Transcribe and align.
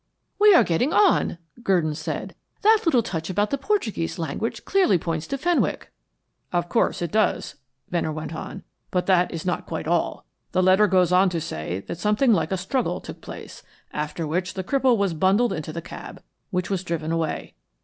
"We 0.39 0.55
are 0.55 0.63
getting 0.63 0.91
on," 0.93 1.37
Gurdon 1.61 1.93
said. 1.93 2.33
"That 2.63 2.81
little 2.85 3.03
touch 3.03 3.29
about 3.29 3.51
the 3.51 3.57
Portuguese 3.59 4.17
language 4.17 4.65
clearly 4.65 4.97
points 4.97 5.27
to 5.27 5.37
Fenwick." 5.37 5.91
"Of 6.51 6.69
course, 6.69 7.03
it 7.03 7.11
does," 7.11 7.53
Venner 7.87 8.11
went 8.11 8.33
on. 8.33 8.63
"But 8.89 9.05
that 9.05 9.31
is 9.31 9.45
not 9.45 9.67
quite 9.67 9.85
all. 9.87 10.25
The 10.53 10.63
letter 10.63 10.87
goes 10.87 11.11
on 11.11 11.29
to 11.29 11.39
say 11.39 11.81
that 11.85 11.99
something 11.99 12.33
like 12.33 12.51
a 12.51 12.57
struggle 12.57 12.99
took 12.99 13.21
place, 13.21 13.61
after 13.93 14.25
which 14.25 14.55
the 14.55 14.63
cripple 14.63 14.97
was 14.97 15.13
bundled 15.13 15.53
into 15.53 15.71
the 15.71 15.83
cab, 15.83 16.23
which 16.49 16.71
was 16.71 16.83
driven 16.83 17.11
away. 17.11 17.53